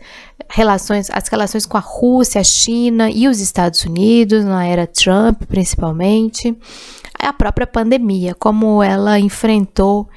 relações, 0.51 1.09
as 1.11 1.27
relações 1.29 1.65
com 1.65 1.77
a 1.77 1.81
Rússia, 1.81 2.41
a 2.41 2.45
China 2.45 3.11
e 3.11 3.27
os 3.27 3.41
Estados 3.41 3.83
Unidos, 3.85 4.45
na 4.45 4.67
era 4.67 4.87
Trump 4.87 5.45
principalmente, 5.45 6.57
a 7.19 7.33
própria 7.33 7.67
pandemia, 7.67 8.35
como 8.35 8.83
ela 8.83 9.19
enfrentou 9.19 10.09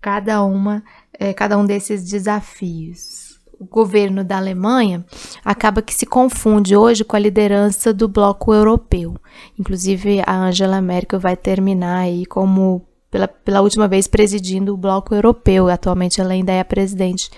cada 0.00 0.42
uma, 0.42 0.82
é, 1.18 1.32
cada 1.32 1.56
um 1.56 1.64
desses 1.64 2.04
desafios. 2.04 3.30
O 3.58 3.64
governo 3.64 4.24
da 4.24 4.38
Alemanha 4.38 5.04
acaba 5.44 5.82
que 5.82 5.92
se 5.92 6.06
confunde 6.06 6.74
hoje 6.74 7.04
com 7.04 7.14
a 7.14 7.18
liderança 7.18 7.92
do 7.92 8.08
bloco 8.08 8.54
europeu. 8.54 9.16
Inclusive, 9.58 10.22
a 10.26 10.34
Angela 10.34 10.80
Merkel 10.80 11.20
vai 11.20 11.36
terminar 11.36 11.98
aí 11.98 12.24
como 12.24 12.86
pela, 13.10 13.28
pela 13.28 13.60
última 13.60 13.88
vez 13.88 14.06
presidindo 14.06 14.72
o 14.72 14.76
bloco 14.76 15.14
europeu. 15.14 15.68
Atualmente 15.68 16.20
ela 16.20 16.32
ainda 16.32 16.52
é 16.52 16.60
a 16.60 16.64
presidente 16.64 17.30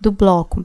do 0.00 0.10
bloco. 0.10 0.64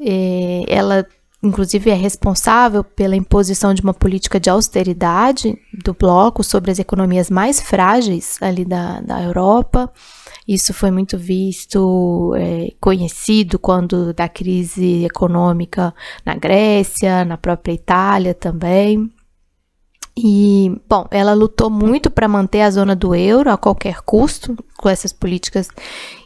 É, 0.00 0.64
ela, 0.68 1.06
inclusive, 1.42 1.90
é 1.90 1.94
responsável 1.94 2.84
pela 2.84 3.16
imposição 3.16 3.72
de 3.72 3.82
uma 3.82 3.94
política 3.94 4.38
de 4.38 4.50
austeridade 4.50 5.58
do 5.72 5.94
bloco 5.94 6.42
sobre 6.42 6.70
as 6.70 6.78
economias 6.78 7.30
mais 7.30 7.60
frágeis 7.60 8.36
ali 8.42 8.64
da, 8.64 9.00
da 9.00 9.22
Europa. 9.22 9.90
Isso 10.46 10.74
foi 10.74 10.90
muito 10.90 11.16
visto, 11.16 12.34
é, 12.36 12.72
conhecido 12.80 13.58
quando 13.60 14.12
da 14.12 14.28
crise 14.28 15.04
econômica 15.04 15.94
na 16.26 16.34
Grécia, 16.34 17.24
na 17.24 17.38
própria 17.38 17.72
Itália 17.72 18.34
também. 18.34 19.10
E, 20.16 20.78
bom, 20.88 21.06
ela 21.10 21.32
lutou 21.32 21.70
muito 21.70 22.10
para 22.10 22.28
manter 22.28 22.60
a 22.60 22.70
zona 22.70 22.94
do 22.94 23.14
euro 23.14 23.50
a 23.50 23.56
qualquer 23.56 24.02
custo, 24.02 24.56
com 24.76 24.88
essas 24.88 25.12
políticas 25.12 25.68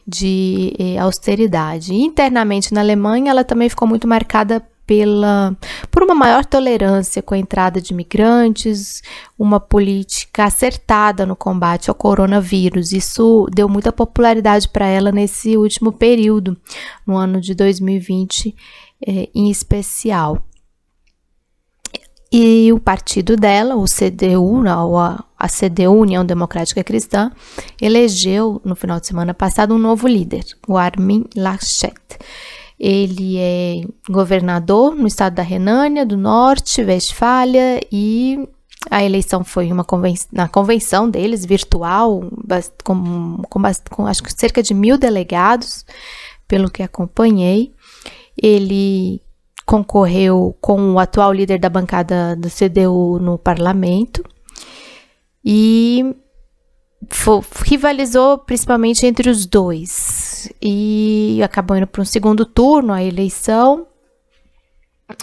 de 0.07 0.75
eh, 0.79 0.99
austeridade. 0.99 1.93
E, 1.93 2.03
internamente 2.03 2.75
na 2.75 2.81
Alemanha, 2.81 3.31
ela 3.31 3.45
também 3.45 3.69
ficou 3.69 3.87
muito 3.87 4.09
marcada 4.09 4.61
pela, 4.87 5.57
por 5.91 6.03
uma 6.03 6.15
maior 6.15 6.45
tolerância 6.45 7.21
com 7.21 7.35
a 7.35 7.39
entrada 7.39 7.81
de 7.81 7.93
migrantes, 7.93 9.03
uma 9.37 9.59
política 9.59 10.45
acertada 10.45 11.27
no 11.27 11.35
combate 11.35 11.91
ao 11.91 11.95
coronavírus. 11.95 12.93
Isso 12.93 13.47
deu 13.53 13.69
muita 13.69 13.93
popularidade 13.93 14.69
para 14.69 14.87
ela 14.87 15.11
nesse 15.11 15.57
último 15.57 15.93
período, 15.93 16.57
no 17.05 17.17
ano 17.17 17.41
de 17.41 17.55
2020 17.55 18.55
eh, 19.07 19.29
em 19.35 19.51
especial. 19.51 20.46
E 22.33 22.73
o 22.73 22.81
partido 22.81 23.37
dela, 23.37 23.77
o 23.77 23.85
CDU, 23.85 24.65
ou 24.67 24.99
a, 24.99 25.25
a 25.39 25.49
CDU, 25.49 25.93
União 25.93 26.25
Democrática 26.25 26.83
Cristã, 26.83 27.31
elegeu 27.81 28.61
no 28.65 28.75
final 28.75 28.99
de 28.99 29.07
semana 29.07 29.33
passado 29.33 29.75
um 29.75 29.79
novo 29.79 30.09
líder, 30.09 30.45
o 30.67 30.77
Armin 30.77 31.25
Laschet. 31.37 31.95
Ele 32.79 33.39
é 33.39 33.81
governador 34.11 34.95
no 34.95 35.07
estado 35.07 35.35
da 35.35 35.43
Renânia 35.43 36.05
do 36.05 36.17
Norte, 36.17 36.83
Westfália, 36.83 37.81
e 37.91 38.47
a 38.91 39.03
eleição 39.03 39.43
foi 39.43 39.73
uma 39.73 39.87
na 40.33 40.49
convenção 40.49 41.09
deles, 41.09 41.45
virtual, 41.45 42.23
com, 42.85 43.43
com, 43.49 43.63
com 43.91 44.07
acho 44.07 44.23
que 44.23 44.33
cerca 44.33 44.63
de 44.63 44.75
mil 44.75 44.99
delegados, 44.99 45.85
pelo 46.47 46.71
que 46.71 46.83
acompanhei. 46.83 47.73
Ele 48.41 49.23
concorreu 49.67 50.57
com 50.61 50.93
o 50.93 50.99
atual 50.99 51.33
líder 51.33 51.59
da 51.59 51.69
bancada 51.69 52.37
do 52.37 52.49
CDU 52.49 53.19
no 53.19 53.37
parlamento 53.37 54.25
e 55.45 56.15
rivalizou 57.65 58.39
principalmente 58.39 59.05
entre 59.05 59.29
os 59.29 59.45
dois 59.45 60.49
e 60.63 61.41
acabou 61.43 61.77
indo 61.77 61.87
para 61.87 62.01
um 62.01 62.05
segundo 62.05 62.47
turno 62.47 62.93
a 62.93 63.03
eleição 63.03 63.87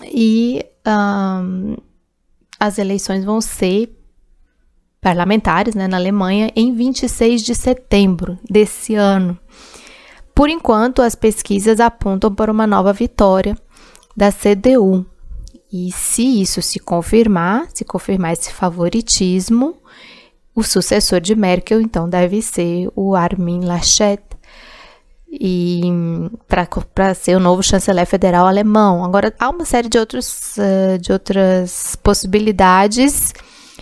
e 0.03 0.65
um, 0.85 1.77
as 2.59 2.77
eleições 2.77 3.23
vão 3.23 3.39
ser 3.39 3.97
parlamentares 4.99 5.73
né, 5.73 5.87
na 5.87 5.97
Alemanha 5.97 6.51
em 6.55 6.73
26 6.73 7.41
de 7.41 7.55
setembro 7.55 8.37
desse 8.49 8.95
ano. 8.95 9.37
Por 10.33 10.49
enquanto, 10.49 11.01
as 11.01 11.13
pesquisas 11.13 11.79
apontam 11.79 12.33
para 12.33 12.51
uma 12.51 12.65
nova 12.65 12.93
vitória 12.93 13.55
da 14.15 14.31
CDU. 14.31 15.05
E 15.71 15.91
se 15.91 16.41
isso 16.41 16.61
se 16.61 16.79
confirmar, 16.79 17.67
se 17.73 17.83
confirmar 17.83 18.33
esse 18.33 18.51
favoritismo, 18.51 19.75
o 20.55 20.61
sucessor 20.61 21.19
de 21.19 21.35
Merkel 21.35 21.81
então 21.81 22.07
deve 22.07 22.41
ser 22.41 22.89
o 22.95 23.15
Armin 23.15 23.61
Laschet 23.61 24.21
e 25.31 25.81
para 26.87 27.15
ser 27.15 27.35
o 27.35 27.39
novo 27.39 27.63
chanceler 27.63 28.05
federal 28.05 28.45
alemão. 28.45 29.03
Agora 29.03 29.33
há 29.39 29.49
uma 29.49 29.65
série 29.65 29.89
de 29.89 29.97
outros 29.97 30.55
uh, 30.57 30.99
de 30.99 31.11
outras 31.11 31.95
possibilidades, 32.03 33.33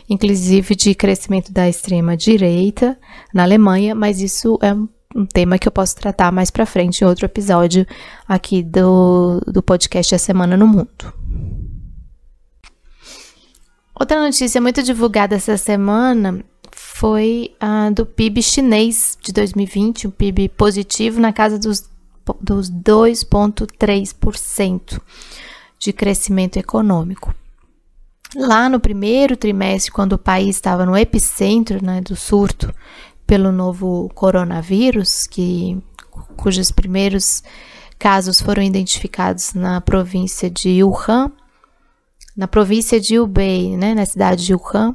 inclusive 0.09 0.75
de 0.75 0.95
crescimento 0.95 1.51
da 1.51 1.67
extrema 1.67 2.15
direita 2.15 2.97
na 3.33 3.43
Alemanha, 3.43 3.93
mas 3.93 4.21
isso 4.21 4.57
é 4.61 4.73
um 4.73 4.87
tema 5.33 5.57
que 5.57 5.67
eu 5.67 5.71
posso 5.71 5.95
tratar 5.95 6.31
mais 6.31 6.49
para 6.49 6.65
frente 6.65 7.01
em 7.01 7.07
outro 7.07 7.25
episódio 7.25 7.85
aqui 8.27 8.63
do, 8.63 9.39
do 9.47 9.61
podcast 9.61 10.15
A 10.15 10.19
Semana 10.19 10.57
no 10.57 10.67
Mundo. 10.67 11.13
Outra 13.99 14.19
notícia 14.19 14.59
muito 14.59 14.81
divulgada 14.81 15.35
essa 15.35 15.57
semana 15.57 16.43
foi 16.71 17.53
a 17.59 17.89
do 17.89 18.05
PIB 18.05 18.41
chinês 18.41 19.17
de 19.21 19.31
2020, 19.31 20.07
um 20.07 20.11
PIB 20.11 20.49
positivo 20.49 21.19
na 21.19 21.33
casa 21.33 21.59
dos, 21.59 21.89
dos 22.39 22.71
2,3% 22.71 24.99
de 25.77 25.93
crescimento 25.93 26.57
econômico. 26.57 27.35
Lá 28.35 28.69
no 28.69 28.79
primeiro 28.79 29.35
trimestre, 29.35 29.91
quando 29.91 30.13
o 30.13 30.17
país 30.17 30.55
estava 30.55 30.85
no 30.85 30.95
epicentro 30.95 31.83
né, 31.83 31.99
do 32.01 32.15
surto 32.15 32.73
pelo 33.31 33.49
novo 33.49 34.11
coronavírus, 34.13 35.25
que, 35.25 35.81
cujos 36.35 36.69
primeiros 36.69 37.41
casos 37.97 38.41
foram 38.41 38.61
identificados 38.61 39.53
na 39.53 39.79
província 39.79 40.49
de 40.49 40.83
Wuhan, 40.83 41.31
na 42.35 42.45
província 42.45 42.99
de 42.99 43.17
Hubei, 43.17 43.77
né, 43.77 43.93
na 43.93 44.05
cidade 44.05 44.45
de 44.45 44.53
Wuhan. 44.53 44.93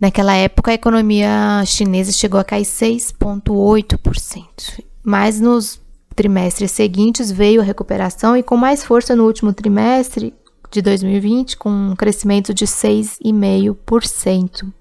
Naquela 0.00 0.34
época, 0.34 0.72
a 0.72 0.74
economia 0.74 1.62
chinesa 1.64 2.10
chegou 2.10 2.40
a 2.40 2.44
cair 2.44 2.64
6,8%. 2.64 4.82
Mas 5.04 5.38
nos 5.38 5.80
trimestres 6.12 6.72
seguintes 6.72 7.30
veio 7.30 7.60
a 7.60 7.64
recuperação 7.64 8.36
e 8.36 8.42
com 8.42 8.56
mais 8.56 8.82
força 8.82 9.14
no 9.14 9.26
último 9.26 9.52
trimestre 9.52 10.34
de 10.72 10.82
2020, 10.82 11.56
com 11.56 11.70
um 11.70 11.94
crescimento 11.94 12.52
de 12.52 12.66
6,5%. 12.66 14.72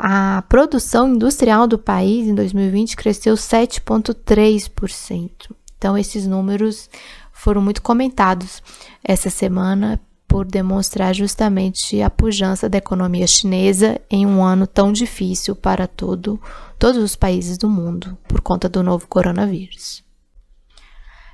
A 0.00 0.42
produção 0.42 1.08
industrial 1.08 1.66
do 1.66 1.76
país 1.76 2.28
em 2.28 2.34
2020 2.34 2.96
cresceu 2.96 3.34
7,3%. 3.34 5.50
Então, 5.76 5.98
esses 5.98 6.24
números 6.24 6.88
foram 7.32 7.60
muito 7.60 7.82
comentados 7.82 8.62
essa 9.02 9.28
semana 9.28 10.00
por 10.28 10.46
demonstrar 10.46 11.12
justamente 11.12 12.00
a 12.00 12.08
pujança 12.08 12.68
da 12.68 12.78
economia 12.78 13.26
chinesa 13.26 14.00
em 14.08 14.24
um 14.24 14.44
ano 14.44 14.68
tão 14.68 14.92
difícil 14.92 15.56
para 15.56 15.88
todo, 15.88 16.40
todos 16.78 17.02
os 17.02 17.16
países 17.16 17.58
do 17.58 17.68
mundo 17.68 18.16
por 18.28 18.40
conta 18.40 18.68
do 18.68 18.84
novo 18.84 19.08
coronavírus. 19.08 20.04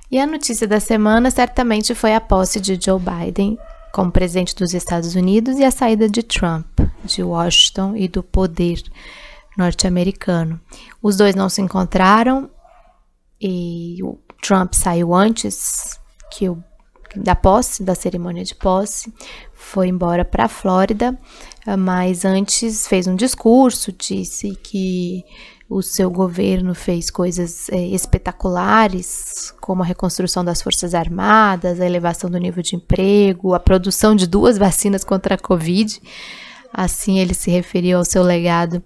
E 0.09 0.19
a 0.19 0.25
notícia 0.25 0.67
da 0.67 0.79
semana 0.79 1.29
certamente 1.29 1.93
foi 1.93 2.15
a 2.15 2.21
posse 2.21 2.59
de 2.59 2.79
Joe 2.83 2.99
Biden 2.99 3.59
como 3.95 4.11
presidente 4.11 4.53
dos 4.53 4.73
Estados 4.73 5.15
Unidos 5.15 5.57
e 5.57 5.63
a 5.63 5.71
saída 5.71 6.09
de 6.09 6.21
Trump 6.21 6.81
de 7.05 7.23
Washington 7.23 7.95
e 7.95 8.09
do 8.09 8.21
poder 8.21 8.83
norte-americano. 9.57 10.59
Os 11.01 11.15
dois 11.15 11.33
não 11.33 11.47
se 11.47 11.61
encontraram 11.61 12.51
e 13.39 13.97
o 14.03 14.19
Trump 14.43 14.73
saiu 14.73 15.15
antes 15.15 15.97
que 16.29 16.49
o 16.49 16.61
da 17.15 17.33
posse, 17.33 17.81
da 17.81 17.95
cerimônia 17.95 18.43
de 18.43 18.53
posse, 18.53 19.13
foi 19.53 19.87
embora 19.87 20.25
para 20.25 20.43
a 20.43 20.49
Flórida, 20.49 21.17
mas 21.79 22.25
antes 22.25 22.85
fez 22.85 23.07
um 23.07 23.15
discurso, 23.15 23.93
disse 23.93 24.57
que 24.57 25.23
o 25.67 25.81
seu 25.81 26.11
governo 26.11 26.75
fez 26.75 27.09
coisas 27.09 27.69
é, 27.69 27.77
espetaculares, 27.77 29.53
como 29.59 29.81
a 29.81 29.85
reconstrução 29.85 30.45
das 30.45 30.61
Forças 30.61 30.93
Armadas, 30.93 31.81
a 31.81 31.85
elevação 31.85 32.29
do 32.29 32.37
nível 32.37 32.61
de 32.61 32.75
emprego, 32.75 33.53
a 33.53 33.59
produção 33.59 34.15
de 34.15 34.27
duas 34.27 34.57
vacinas 34.57 35.03
contra 35.03 35.35
a 35.35 35.39
Covid. 35.39 35.99
Assim 36.71 37.19
ele 37.19 37.33
se 37.33 37.49
referiu 37.49 37.97
ao 37.97 38.05
seu 38.05 38.21
legado 38.21 38.83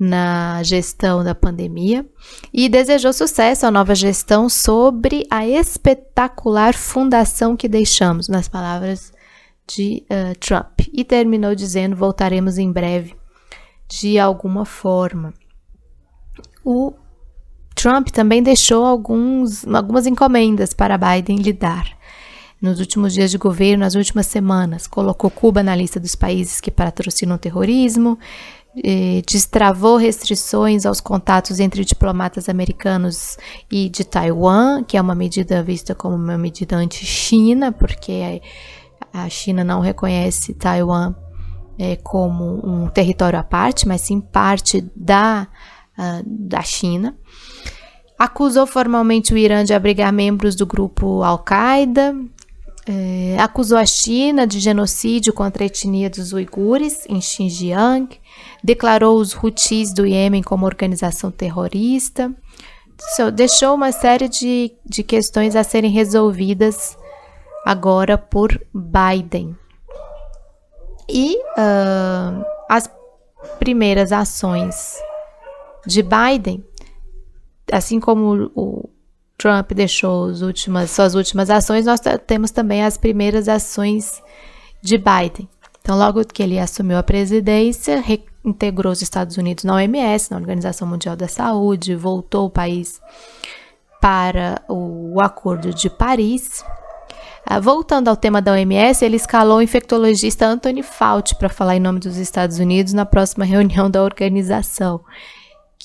na 0.00 0.62
gestão 0.62 1.22
da 1.22 1.34
pandemia 1.34 2.04
e 2.52 2.68
desejou 2.68 3.12
sucesso 3.12 3.66
à 3.66 3.70
nova 3.70 3.94
gestão 3.94 4.48
sobre 4.48 5.26
a 5.30 5.46
espetacular 5.46 6.74
fundação 6.74 7.56
que 7.56 7.68
deixamos, 7.68 8.26
nas 8.28 8.48
palavras 8.48 9.12
de 9.66 10.04
uh, 10.10 10.36
Trump. 10.38 10.80
E 10.92 11.04
terminou 11.04 11.54
dizendo: 11.54 11.94
voltaremos 11.94 12.58
em 12.58 12.72
breve, 12.72 13.14
de 13.86 14.18
alguma 14.18 14.64
forma. 14.64 15.34
O 16.64 16.92
Trump 17.74 18.08
também 18.08 18.42
deixou 18.42 18.84
alguns, 18.84 19.66
algumas 19.66 20.06
encomendas 20.06 20.72
para 20.72 20.98
Biden 20.98 21.36
lidar. 21.36 21.96
Nos 22.60 22.80
últimos 22.80 23.12
dias 23.12 23.30
de 23.30 23.38
governo, 23.38 23.84
nas 23.84 23.94
últimas 23.94 24.26
semanas, 24.26 24.86
colocou 24.86 25.30
Cuba 25.30 25.62
na 25.62 25.76
lista 25.76 26.00
dos 26.00 26.14
países 26.14 26.60
que 26.60 26.70
patrocinam 26.70 27.36
o 27.36 27.38
terrorismo, 27.38 28.18
destravou 29.26 29.96
restrições 29.96 30.84
aos 30.84 31.00
contatos 31.00 31.60
entre 31.60 31.84
diplomatas 31.84 32.48
americanos 32.48 33.38
e 33.70 33.88
de 33.88 34.04
Taiwan, 34.04 34.84
que 34.84 34.96
é 34.96 35.00
uma 35.00 35.14
medida 35.14 35.62
vista 35.62 35.94
como 35.94 36.14
uma 36.14 36.36
medida 36.36 36.76
anti-China, 36.76 37.72
porque 37.72 38.40
a 39.12 39.28
China 39.28 39.64
não 39.64 39.80
reconhece 39.80 40.52
Taiwan 40.54 41.14
eh, 41.78 41.96
como 41.96 42.60
um 42.66 42.88
território 42.88 43.38
à 43.38 43.42
parte, 43.42 43.88
mas 43.88 44.02
sim 44.02 44.20
parte 44.20 44.84
da, 44.94 45.48
uh, 45.98 46.22
da 46.24 46.62
China. 46.62 47.16
Acusou 48.18 48.66
formalmente 48.66 49.34
o 49.34 49.38
Irã 49.38 49.62
de 49.64 49.74
abrigar 49.74 50.12
membros 50.12 50.54
do 50.54 50.64
grupo 50.64 51.22
Al-Qaeda, 51.22 52.14
é, 52.88 53.36
acusou 53.40 53.76
a 53.76 53.84
China 53.84 54.46
de 54.46 54.60
genocídio 54.60 55.32
contra 55.32 55.64
a 55.64 55.66
etnia 55.66 56.08
dos 56.08 56.32
uigures 56.32 57.04
em 57.08 57.20
Xinjiang, 57.20 58.08
declarou 58.62 59.18
os 59.18 59.34
Houthis 59.34 59.92
do 59.92 60.06
Iêmen 60.06 60.40
como 60.40 60.64
organização 60.64 61.32
terrorista, 61.32 62.32
deixou 63.34 63.74
uma 63.74 63.90
série 63.90 64.28
de, 64.28 64.72
de 64.84 65.02
questões 65.02 65.56
a 65.56 65.64
serem 65.64 65.90
resolvidas 65.90 66.96
agora 67.64 68.16
por 68.16 68.58
Biden. 68.72 69.56
E 71.08 71.36
uh, 71.36 72.44
as 72.70 72.88
primeiras 73.58 74.12
ações 74.12 74.96
de 75.86 76.02
Biden, 76.02 76.64
assim 77.72 78.00
como 78.00 78.50
o, 78.54 78.88
Trump 79.38 79.72
deixou 79.72 80.28
últimas, 80.28 80.90
suas 80.90 81.14
últimas 81.14 81.50
ações, 81.50 81.86
nós 81.86 82.00
temos 82.26 82.50
também 82.50 82.82
as 82.82 82.96
primeiras 82.96 83.48
ações 83.48 84.22
de 84.82 84.96
Biden. 84.96 85.48
Então, 85.80 85.96
logo 85.96 86.24
que 86.24 86.42
ele 86.42 86.58
assumiu 86.58 86.98
a 86.98 87.02
presidência, 87.02 88.00
reintegrou 88.00 88.92
os 88.92 89.02
Estados 89.02 89.36
Unidos 89.36 89.62
na 89.62 89.74
OMS, 89.74 90.30
na 90.30 90.38
Organização 90.38 90.88
Mundial 90.88 91.14
da 91.14 91.28
Saúde, 91.28 91.94
voltou 91.94 92.46
o 92.46 92.50
país 92.50 93.00
para 94.00 94.62
o 94.68 95.20
Acordo 95.20 95.72
de 95.72 95.88
Paris. 95.90 96.64
Ah, 97.44 97.60
voltando 97.60 98.08
ao 98.08 98.16
tema 98.16 98.42
da 98.42 98.52
OMS, 98.52 99.04
ele 99.04 99.16
escalou 99.16 99.58
o 99.58 99.62
infectologista 99.62 100.46
Anthony 100.46 100.82
Fauci 100.82 101.36
para 101.36 101.48
falar 101.48 101.76
em 101.76 101.80
nome 101.80 102.00
dos 102.00 102.16
Estados 102.16 102.58
Unidos 102.58 102.92
na 102.92 103.06
próxima 103.06 103.44
reunião 103.44 103.88
da 103.88 104.02
organização 104.02 105.00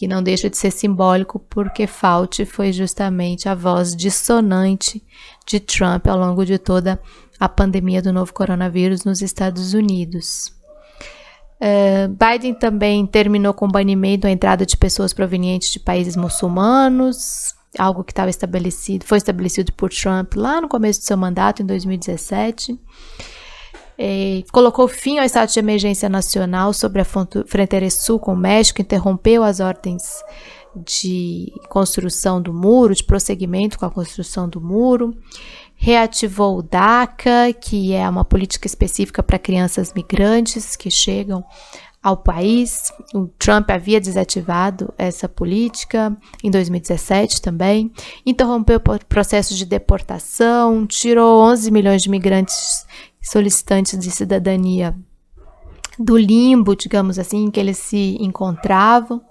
que 0.02 0.08
não 0.08 0.24
deixa 0.24 0.50
de 0.50 0.58
ser 0.58 0.72
simbólico 0.72 1.38
porque 1.48 1.86
Fauci 1.86 2.44
foi 2.44 2.74
justamente 2.74 3.48
a 3.48 3.54
voz 3.54 3.96
dissonante 3.96 5.00
de 5.46 5.60
Trump 5.60 6.08
ao 6.08 6.18
longo 6.18 6.44
de 6.44 6.58
toda 6.58 7.00
a 7.40 7.48
pandemia 7.48 8.02
do 8.02 8.12
novo 8.12 8.34
coronavírus 8.34 9.06
nos 9.06 9.22
Estados 9.22 9.76
Unidos. 9.76 10.52
Uh, 11.62 12.10
Biden 12.18 12.56
também 12.56 13.06
terminou 13.06 13.54
com 13.54 13.66
o 13.68 13.72
banimento 13.72 14.22
da 14.22 14.32
entrada 14.32 14.66
de 14.66 14.76
pessoas 14.76 15.14
provenientes 15.14 15.72
de 15.72 15.80
países 15.80 16.16
muçulmanos, 16.16 17.54
algo 17.78 18.04
que 18.04 18.12
estava 18.12 18.32
estabelecido, 18.32 19.06
foi 19.06 19.20
estabelecido 19.20 19.72
por 19.72 19.92
Trump 19.92 20.34
lá 20.36 20.60
no 20.60 20.68
começo 20.68 21.00
do 21.00 21.06
seu 21.06 21.16
mandato, 21.16 21.62
em 21.62 21.66
2017 21.68 22.76
é, 24.04 24.42
colocou 24.52 24.88
fim 24.88 25.20
ao 25.20 25.26
estado 25.26 25.52
de 25.52 25.60
emergência 25.60 26.10
nacional 26.10 26.74
sobre 26.74 27.04
a 27.04 27.06
fronteira 27.06 27.88
sul 27.92 28.20
com 28.20 28.34
o 28.34 28.38
México, 28.38 28.82
interrompeu 28.82 29.44
as 29.44 29.60
ordens 29.60 30.24
de 30.76 31.54
construção 31.70 32.42
do 32.42 32.52
muro, 32.52 32.96
de 32.96 33.04
prosseguimento 33.04 33.78
com 33.78 33.86
a 33.86 33.92
construção 33.92 34.50
do 34.50 34.60
muro, 34.60 35.16
reativou 35.76 36.58
o 36.58 36.64
DACA, 36.64 37.54
que 37.54 37.94
é 37.94 38.10
uma 38.10 38.26
política 38.26 38.66
específica 38.66 39.22
para 39.22 39.38
crianças 39.38 39.94
migrantes 39.94 40.76
que 40.76 40.90
chegam 40.90 41.44
ao 42.02 42.18
país. 42.18 42.92
O 43.14 43.28
Trump 43.28 43.70
havia 43.70 44.02
desativado 44.02 44.94
essa 44.98 45.30
política 45.30 46.16
em 46.44 46.50
2017 46.50 47.42
também. 47.42 47.92
Interrompeu 48.26 48.78
o 48.78 49.06
processo 49.06 49.54
de 49.54 49.66
deportação, 49.66 50.86
tirou 50.88 51.42
11 51.44 51.70
milhões 51.72 52.02
de 52.02 52.10
migrantes 52.10 52.86
solicitantes 53.22 54.00
de 54.00 54.10
cidadania 54.10 54.96
do 56.00 56.18
limbo, 56.18 56.76
digamos 56.76 57.20
assim, 57.20 57.46
em 57.46 57.52
que 57.52 57.60
eles 57.60 57.78
se 57.78 58.18
encontravam, 58.20 59.22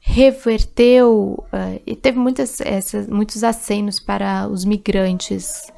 reverteu 0.00 1.44
uh, 1.52 1.80
e 1.86 1.96
teve 1.96 2.18
muitas, 2.18 2.60
essas, 2.60 3.08
muitos 3.08 3.42
acenos 3.42 3.98
para 3.98 4.46
os 4.48 4.64
migrantes, 4.64 5.72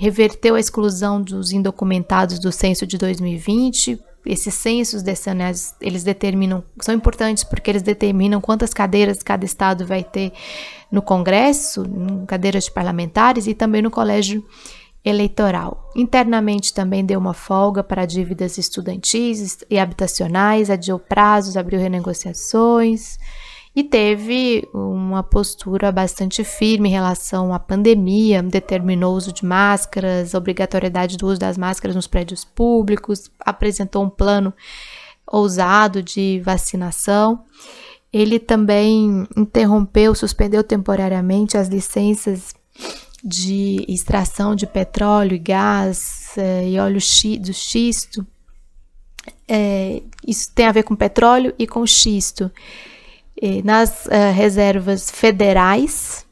reverteu 0.00 0.54
a 0.54 0.60
exclusão 0.60 1.20
dos 1.20 1.52
indocumentados 1.52 2.38
do 2.38 2.50
censo 2.50 2.86
de 2.86 2.96
2020, 2.96 4.00
esses 4.26 4.54
censos 4.54 5.02
decenais, 5.02 5.74
eles 5.80 6.02
determinam, 6.02 6.62
são 6.80 6.94
importantes 6.94 7.44
porque 7.44 7.70
eles 7.70 7.82
determinam 7.82 8.40
quantas 8.40 8.74
cadeiras 8.74 9.22
cada 9.22 9.44
estado 9.44 9.86
vai 9.86 10.02
ter 10.02 10.32
no 10.90 11.00
Congresso, 11.00 11.84
cadeiras 12.26 12.64
de 12.64 12.72
parlamentares 12.72 13.46
e 13.46 13.54
também 13.54 13.82
no 13.82 13.90
colégio 13.90 14.44
eleitoral. 15.04 15.90
Internamente 15.94 16.74
também 16.74 17.04
deu 17.04 17.20
uma 17.20 17.32
folga 17.32 17.82
para 17.84 18.04
dívidas 18.04 18.58
estudantis 18.58 19.58
e 19.70 19.78
habitacionais, 19.78 20.68
adiou 20.68 20.98
prazos, 20.98 21.56
abriu 21.56 21.78
renegociações 21.78 23.18
e 23.76 23.84
teve 23.84 24.66
uma 24.72 25.22
postura 25.22 25.92
bastante 25.92 26.42
firme 26.42 26.88
em 26.88 26.92
relação 26.92 27.52
à 27.52 27.58
pandemia, 27.58 28.42
determinou 28.42 29.12
o 29.12 29.16
uso 29.18 29.34
de 29.34 29.44
máscaras, 29.44 30.32
obrigatoriedade 30.32 31.18
do 31.18 31.26
uso 31.26 31.38
das 31.38 31.58
máscaras 31.58 31.94
nos 31.94 32.06
prédios 32.06 32.42
públicos, 32.42 33.30
apresentou 33.38 34.02
um 34.02 34.08
plano 34.08 34.50
ousado 35.26 36.02
de 36.02 36.40
vacinação. 36.42 37.44
Ele 38.10 38.38
também 38.38 39.28
interrompeu, 39.36 40.14
suspendeu 40.14 40.64
temporariamente 40.64 41.58
as 41.58 41.68
licenças 41.68 42.54
de 43.22 43.84
extração 43.86 44.54
de 44.54 44.66
petróleo 44.66 45.34
e 45.34 45.38
gás 45.38 46.32
é, 46.38 46.66
e 46.66 46.78
óleo 46.78 46.98
do 47.40 47.52
xisto. 47.52 48.26
É, 49.46 50.02
isso 50.26 50.50
tem 50.54 50.64
a 50.64 50.72
ver 50.72 50.84
com 50.84 50.96
petróleo 50.96 51.54
e 51.58 51.66
com 51.66 51.86
xisto 51.86 52.50
nas 53.64 54.06
uh, 54.06 54.32
reservas 54.34 55.10
federais 55.10 56.26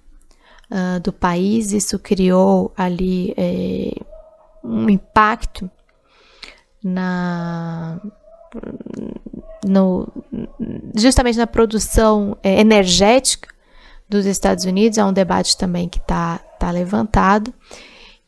uh, 0.70 1.00
do 1.00 1.12
país. 1.12 1.72
Isso 1.72 1.98
criou 1.98 2.72
ali 2.76 3.34
eh, 3.36 3.94
um 4.62 4.88
impacto 4.88 5.70
na 6.82 8.00
no, 9.66 10.06
justamente 10.96 11.36
na 11.36 11.46
produção 11.46 12.36
energética 12.42 13.48
dos 14.08 14.26
Estados 14.26 14.64
Unidos. 14.64 14.98
É 14.98 15.04
um 15.04 15.12
debate 15.12 15.56
também 15.56 15.88
que 15.88 15.98
está 15.98 16.38
tá 16.58 16.70
levantado. 16.70 17.52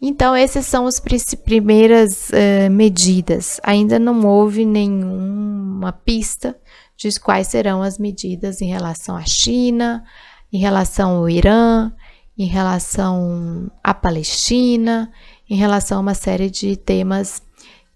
Então, 0.00 0.34
essas 0.34 0.66
são 0.66 0.86
as 0.86 1.00
primeiras 1.44 2.30
uh, 2.30 2.70
medidas. 2.70 3.58
Ainda 3.62 3.98
não 3.98 4.26
houve 4.26 4.64
nenhuma 4.66 5.92
pista 5.92 6.56
de 6.96 7.20
quais 7.20 7.48
serão 7.48 7.82
as 7.82 7.98
medidas 7.98 8.61
em 8.62 8.66
relação 8.66 9.16
à 9.16 9.24
China, 9.24 10.04
em 10.52 10.59
relação 10.59 11.16
ao 11.16 11.28
Irã, 11.28 11.92
em 12.38 12.46
relação 12.46 13.70
à 13.82 13.92
Palestina, 13.92 15.11
em 15.48 15.56
relação 15.56 15.98
a 15.98 16.00
uma 16.00 16.14
série 16.14 16.50
de 16.50 16.76
temas 16.76 17.42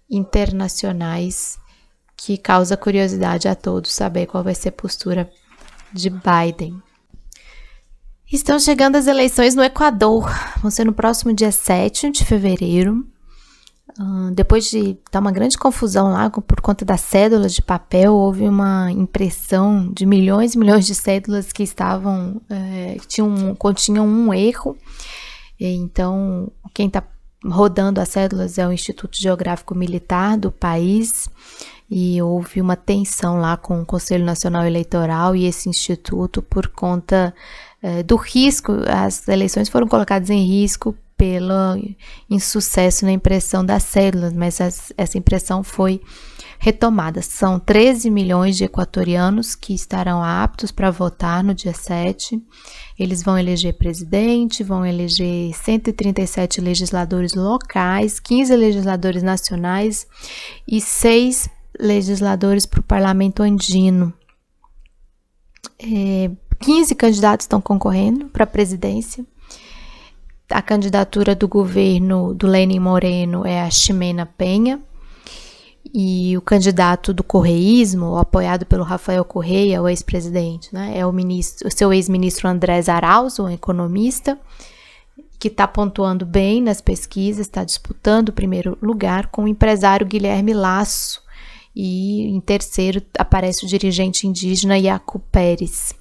internacionais 0.09 1.59
que 2.15 2.37
causa 2.37 2.77
curiosidade 2.77 3.47
a 3.47 3.55
todos 3.55 3.93
saber 3.93 4.27
qual 4.27 4.43
vai 4.43 4.53
ser 4.53 4.69
a 4.69 4.73
postura 4.73 5.31
de 5.91 6.09
Biden. 6.09 6.81
Estão 8.31 8.59
chegando 8.59 8.95
as 8.95 9.07
eleições 9.07 9.55
no 9.55 9.63
Equador, 9.63 10.29
vão 10.61 10.71
ser 10.71 10.85
no 10.85 10.93
próximo 10.93 11.33
dia 11.33 11.51
7 11.51 12.11
de 12.11 12.23
fevereiro. 12.23 13.05
Depois 14.33 14.69
de 14.69 14.97
dar 15.11 15.19
uma 15.19 15.31
grande 15.31 15.57
confusão 15.57 16.11
lá 16.11 16.29
por 16.29 16.61
conta 16.61 16.85
das 16.85 17.01
cédulas 17.01 17.53
de 17.53 17.61
papel, 17.61 18.13
houve 18.13 18.47
uma 18.47 18.91
impressão 18.91 19.91
de 19.91 20.05
milhões 20.05 20.53
e 20.53 20.57
milhões 20.57 20.85
de 20.85 20.95
cédulas 20.95 21.51
que 21.51 21.63
estavam, 21.63 22.41
é, 22.49 22.97
tinham, 23.07 23.53
continham 23.55 24.05
um 24.05 24.33
erro. 24.33 24.77
E, 25.59 25.75
então, 25.75 26.51
quem 26.73 26.87
está 26.87 27.03
rodando 27.45 27.99
as 27.99 28.09
cédulas 28.09 28.57
é 28.57 28.67
o 28.67 28.71
Instituto 28.71 29.17
Geográfico 29.19 29.75
Militar 29.75 30.37
do 30.37 30.51
país 30.51 31.29
e 31.89 32.21
houve 32.21 32.61
uma 32.61 32.75
tensão 32.75 33.39
lá 33.39 33.57
com 33.57 33.81
o 33.81 33.85
Conselho 33.85 34.23
Nacional 34.23 34.65
Eleitoral 34.65 35.35
e 35.35 35.45
esse 35.45 35.67
instituto 35.67 36.41
por 36.41 36.67
conta 36.67 37.33
é, 37.81 38.03
do 38.03 38.15
risco, 38.15 38.73
as 38.87 39.27
eleições 39.27 39.67
foram 39.67 39.87
colocadas 39.87 40.29
em 40.29 40.45
risco 40.45 40.95
pelo 41.21 41.77
insucesso 42.27 43.05
na 43.05 43.11
impressão 43.11 43.63
das 43.63 43.83
células, 43.83 44.33
mas 44.33 44.59
essa 44.97 45.17
impressão 45.19 45.63
foi 45.63 46.01
retomada. 46.57 47.21
São 47.21 47.59
13 47.59 48.09
milhões 48.09 48.57
de 48.57 48.63
equatorianos 48.63 49.53
que 49.53 49.71
estarão 49.71 50.23
aptos 50.23 50.71
para 50.71 50.89
votar 50.89 51.43
no 51.43 51.53
dia 51.53 51.75
7. 51.75 52.41
Eles 52.97 53.21
vão 53.21 53.37
eleger 53.37 53.77
presidente, 53.77 54.63
vão 54.63 54.83
eleger 54.83 55.53
137 55.53 56.59
legisladores 56.59 57.35
locais, 57.35 58.19
15 58.19 58.55
legisladores 58.55 59.21
nacionais 59.21 60.07
e 60.67 60.81
6 60.81 61.47
legisladores 61.79 62.65
para 62.65 62.79
o 62.79 62.83
parlamento 62.83 63.43
andino. 63.43 64.11
É, 65.77 66.31
15 66.61 66.95
candidatos 66.95 67.43
estão 67.43 67.61
concorrendo 67.61 68.25
para 68.25 68.43
a 68.43 68.47
presidência 68.47 69.23
a 70.51 70.61
candidatura 70.61 71.35
do 71.35 71.47
governo 71.47 72.33
do 72.33 72.47
Lenin 72.47 72.79
Moreno 72.79 73.45
é 73.45 73.61
a 73.61 73.69
Ximena 73.69 74.25
Penha. 74.25 74.81
E 75.93 76.37
o 76.37 76.41
candidato 76.41 77.13
do 77.13 77.23
correísmo, 77.23 78.17
apoiado 78.17 78.65
pelo 78.65 78.83
Rafael 78.83 79.25
Correia, 79.25 79.81
o 79.81 79.89
ex-presidente, 79.89 80.73
né, 80.73 80.93
é 80.95 81.05
o, 81.05 81.11
ministro, 81.11 81.67
o 81.67 81.71
seu 81.71 81.91
ex-ministro 81.91 82.47
Andrés 82.47 82.87
Arauz, 82.87 83.39
um 83.39 83.49
economista, 83.49 84.39
que 85.39 85.47
está 85.47 85.67
pontuando 85.67 86.25
bem 86.25 86.61
nas 86.61 86.79
pesquisas, 86.79 87.47
está 87.47 87.63
disputando 87.63 88.29
o 88.29 88.33
primeiro 88.33 88.77
lugar 88.81 89.27
com 89.27 89.45
o 89.45 89.47
empresário 89.47 90.05
Guilherme 90.05 90.53
Lasso. 90.53 91.21
E 91.75 92.27
em 92.27 92.39
terceiro 92.39 93.01
aparece 93.17 93.65
o 93.65 93.67
dirigente 93.67 94.27
indígena 94.27 94.77
Iaco 94.77 95.19
Pérez. 95.31 95.95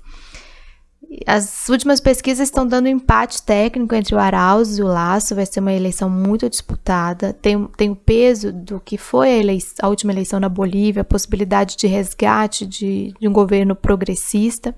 As 1.27 1.69
últimas 1.69 1.99
pesquisas 1.99 2.47
estão 2.47 2.65
dando 2.65 2.89
empate 2.89 3.43
técnico 3.43 3.97
entre 3.97 4.15
o 4.15 4.19
Arauz 4.19 4.79
e 4.79 4.83
o 4.83 4.87
Laço. 4.87 5.35
Vai 5.35 5.45
ser 5.45 5.59
uma 5.59 5.73
eleição 5.73 6.09
muito 6.09 6.49
disputada. 6.49 7.33
Tem, 7.33 7.67
tem 7.77 7.91
o 7.91 7.97
peso 7.97 8.53
do 8.53 8.79
que 8.79 8.97
foi 8.97 9.29
a, 9.29 9.37
eleição, 9.37 9.75
a 9.83 9.89
última 9.89 10.13
eleição 10.13 10.39
na 10.39 10.49
Bolívia, 10.49 11.03
a 11.03 11.05
possibilidade 11.05 11.77
de 11.77 11.89
resgate 11.89 12.65
de, 12.65 13.13
de 13.19 13.27
um 13.27 13.33
governo 13.33 13.75
progressista 13.75 14.75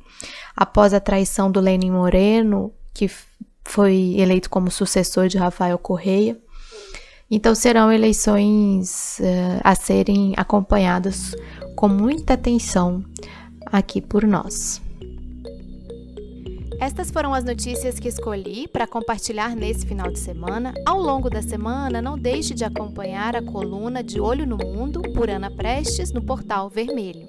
após 0.56 0.94
a 0.94 1.00
traição 1.00 1.50
do 1.50 1.60
Lenin 1.60 1.90
Moreno, 1.90 2.72
que 2.94 3.10
foi 3.62 4.14
eleito 4.16 4.48
como 4.48 4.70
sucessor 4.70 5.28
de 5.28 5.36
Rafael 5.36 5.78
Correia. 5.78 6.38
Então 7.30 7.54
serão 7.54 7.92
eleições 7.92 9.18
uh, 9.20 9.60
a 9.62 9.74
serem 9.74 10.32
acompanhadas 10.36 11.34
com 11.76 11.88
muita 11.88 12.34
atenção 12.34 13.04
aqui 13.66 14.00
por 14.00 14.26
nós. 14.26 14.80
Estas 16.82 17.12
foram 17.12 17.32
as 17.32 17.44
notícias 17.44 18.00
que 18.00 18.08
escolhi 18.08 18.66
para 18.66 18.88
compartilhar 18.88 19.54
nesse 19.54 19.86
final 19.86 20.10
de 20.10 20.18
semana. 20.18 20.74
Ao 20.84 21.00
longo 21.00 21.30
da 21.30 21.40
semana, 21.40 22.02
não 22.02 22.18
deixe 22.18 22.54
de 22.54 22.64
acompanhar 22.64 23.36
a 23.36 23.40
coluna 23.40 24.02
De 24.02 24.20
Olho 24.20 24.44
no 24.44 24.56
Mundo 24.56 25.00
por 25.14 25.30
Ana 25.30 25.48
Prestes 25.48 26.12
no 26.12 26.20
portal 26.20 26.68
Vermelho. 26.68 27.28